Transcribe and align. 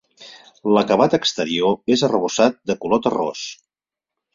L'acabat 0.77 1.17
exterior 1.19 1.95
és 1.99 2.07
arrebossat 2.11 2.61
de 2.73 2.81
color 2.83 3.07
terrós. 3.09 3.49